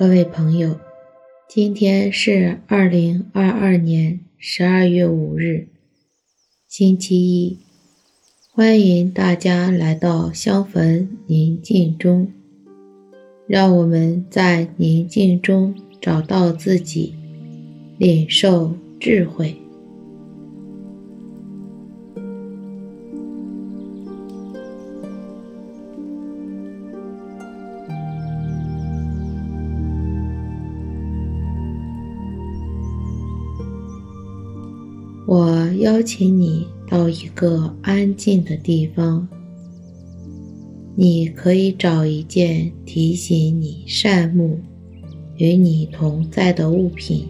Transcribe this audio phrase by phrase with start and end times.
[0.00, 0.80] 各位朋友，
[1.46, 5.68] 今天是二零二二年十二月五日，
[6.66, 7.58] 星期一。
[8.50, 12.32] 欢迎大家来到香焚宁静中，
[13.46, 17.14] 让我们在宁静中找到自己，
[17.98, 19.54] 领受智慧。
[35.30, 39.28] 我邀请你到一个安静的地方，
[40.96, 44.58] 你可以找一件提醒你善目
[45.36, 47.28] 与你同在的物品，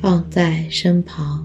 [0.00, 1.44] 放在身旁，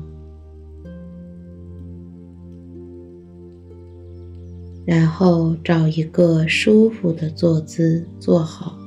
[4.86, 8.78] 然后找一个舒服的坐姿坐好，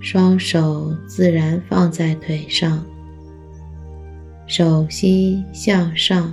[0.00, 2.82] 双手自然放在腿上。
[4.46, 6.32] 手心向上，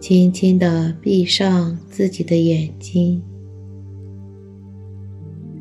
[0.00, 3.22] 轻轻地闭上自己的眼睛，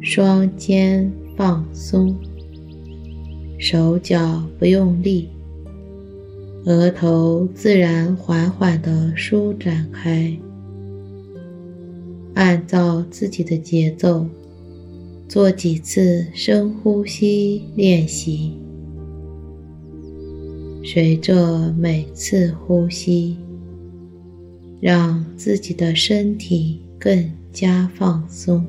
[0.02, 2.16] 双肩放松，
[3.60, 5.30] 手脚不用力，
[6.66, 10.36] 额头自然缓缓地舒展开。
[12.34, 14.26] 按照自己的节奏，
[15.28, 18.63] 做几次深呼吸练习。
[20.86, 23.38] 随着每次呼吸，
[24.82, 28.66] 让自己的身体更加放松。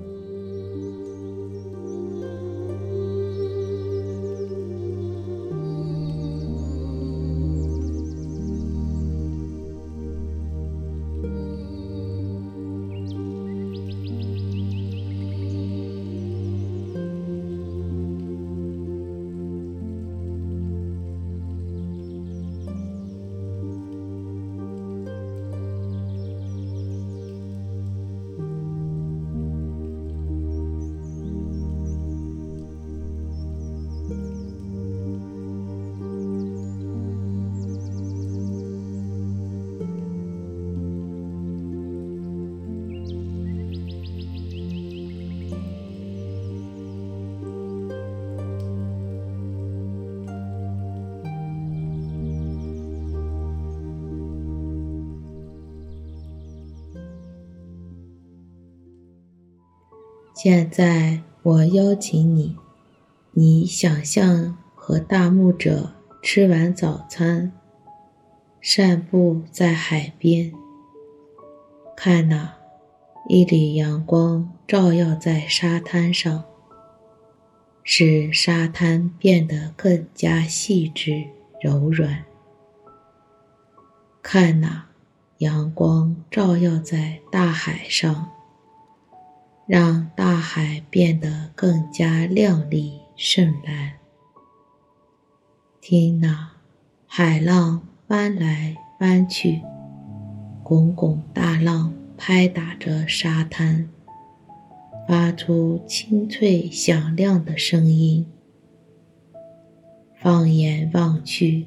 [60.45, 62.55] 现在，我邀请你，
[63.33, 67.51] 你想象和大牧者吃完早餐，
[68.61, 70.53] 散步在海边，
[71.97, 72.57] 看哪，
[73.27, 76.45] 一缕阳光照耀在沙滩上，
[77.83, 81.25] 使沙滩变得更加细致
[81.63, 82.23] 柔软。
[84.21, 84.89] 看哪，
[85.39, 88.34] 阳光照耀在大海上。
[89.67, 93.93] 让大海变得更加亮丽深蓝。
[95.81, 96.51] 听那
[97.07, 99.63] 海浪翻来翻去，
[100.63, 103.89] 滚滚大浪拍打着沙滩，
[105.09, 108.27] 发出清脆响亮的声音。
[110.21, 111.67] 放眼望去，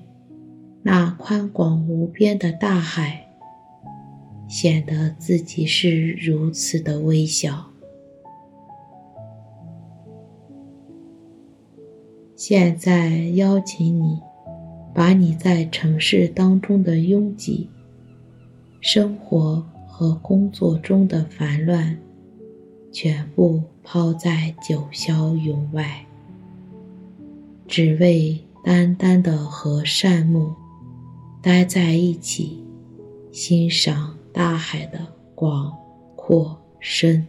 [0.83, 3.27] 那宽广无边的大海，
[4.47, 7.71] 显得自己是如此的微小。
[12.37, 14.21] 现在邀请你，
[14.93, 17.67] 把你在城市当中的拥挤、
[18.79, 21.97] 生活和工作中的烦乱，
[22.91, 26.05] 全部抛在九霄云外，
[27.67, 30.53] 只为单单的和善目
[31.41, 32.63] 待在一起，
[33.31, 34.99] 欣赏大海的
[35.33, 35.75] 广
[36.15, 37.27] 阔深。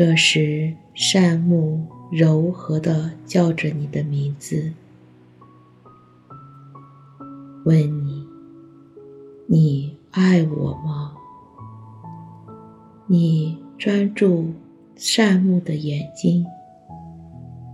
[0.00, 4.72] 这时，善目柔和地叫着你的名字，
[7.66, 8.26] 问你
[9.46, 11.12] ：“你爱我吗？”
[13.08, 14.54] 你专注
[14.96, 16.46] 善目的眼睛，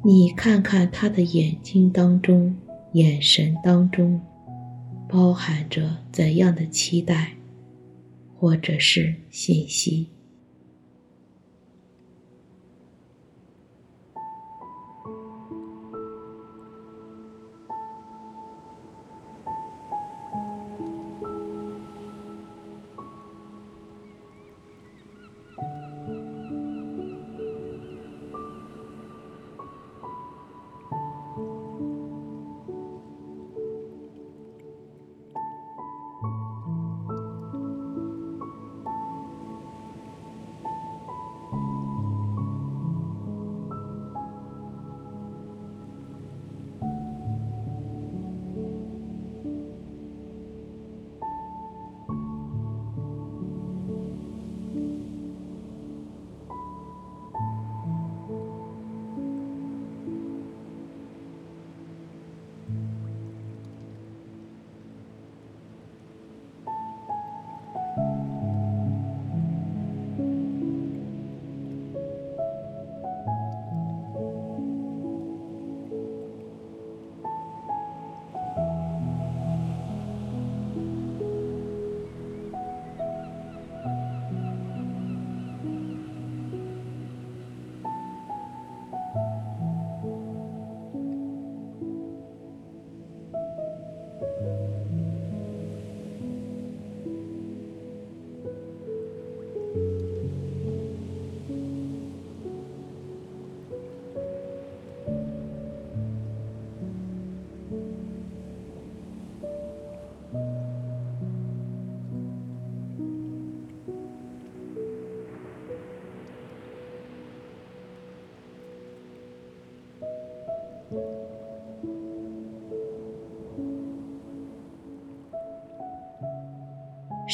[0.03, 2.57] 你看看他的眼睛当中，
[2.95, 4.21] 眼神当中，
[5.09, 7.35] 包含着怎样的期待，
[8.37, 10.09] 或者是信息。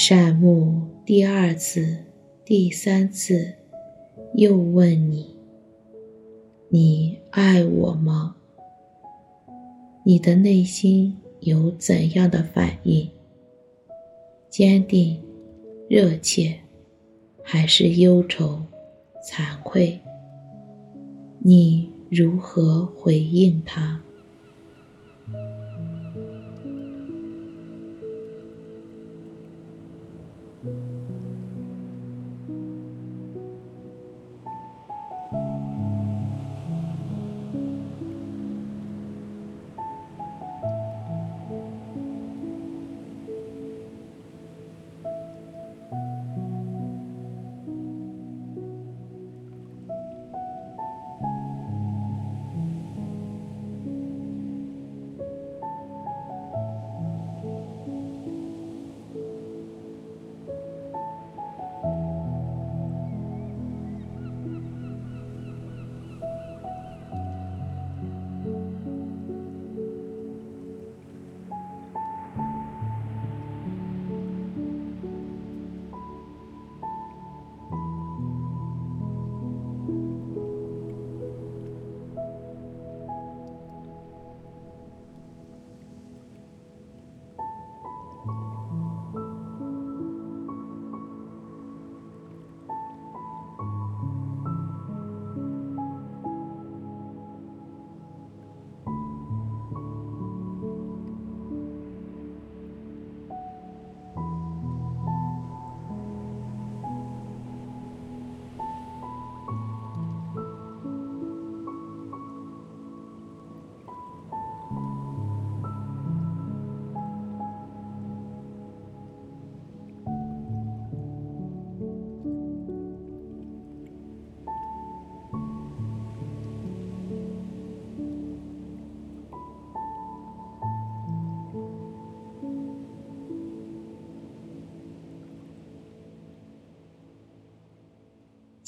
[0.05, 1.97] 善木第二次、
[2.45, 3.55] 第三次
[4.35, 5.37] 又问你
[6.71, 8.35] ：“你爱我吗？”
[10.05, 13.09] 你的内心有怎样的反应？
[14.51, 15.23] 坚定、
[15.89, 16.57] 热切，
[17.45, 18.61] 还是忧愁、
[19.25, 20.01] 惭愧？
[21.39, 24.03] 你如何回应他？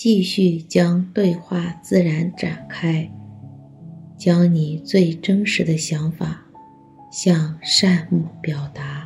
[0.04, 3.10] 继续将对话自然展开，
[4.18, 6.44] 将你最真实的想法
[7.10, 9.03] 向善木表达。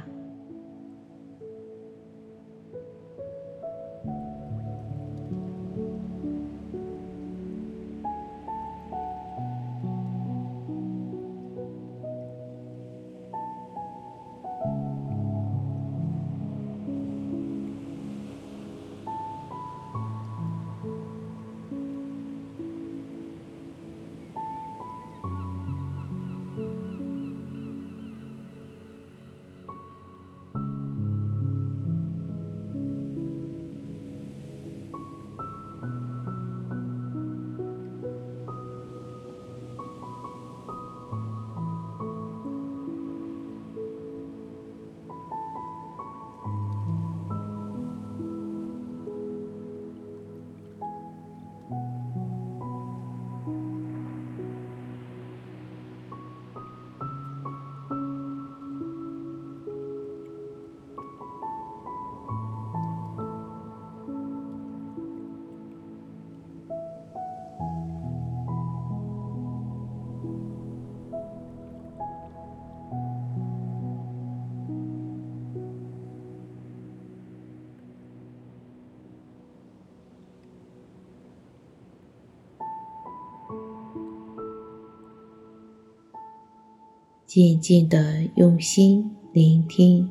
[87.29, 90.09] 静静的用心聆听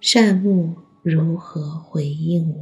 [0.00, 2.54] 善目如何回应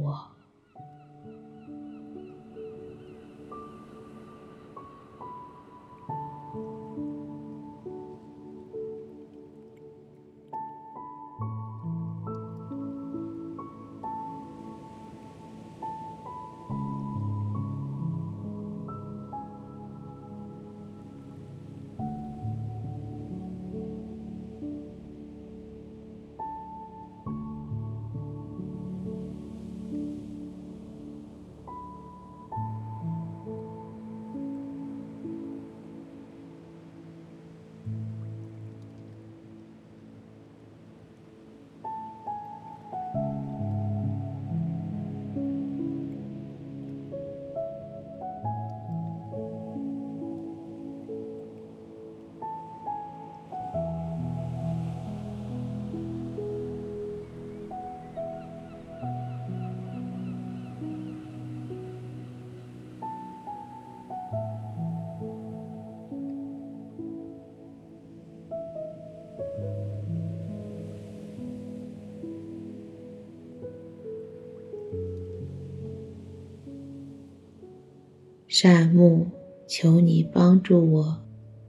[78.53, 79.27] 善牧，
[79.65, 81.21] 求你帮助我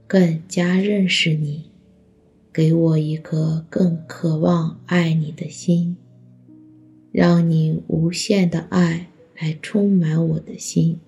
[0.05, 1.71] 更加认识你，
[2.51, 5.95] 给我一颗更渴望爱你的心，
[7.13, 9.07] 让你无限的爱
[9.39, 10.99] 来充满我的心。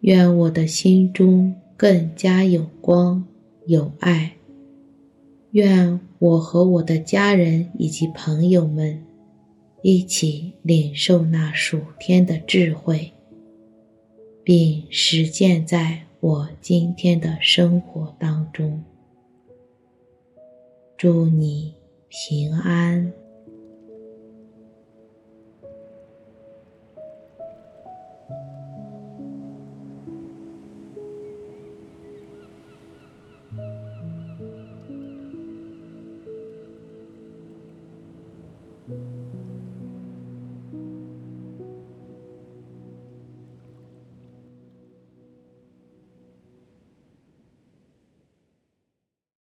[0.00, 3.22] 愿我的心中更加有光
[3.66, 4.36] 有爱。
[5.50, 9.04] 愿我和我的家人以及朋友们
[9.82, 13.10] 一起领受那属天的智慧。
[14.44, 18.84] 并实践在我今天的生活当中。
[20.96, 21.74] 祝你
[22.08, 23.23] 平安。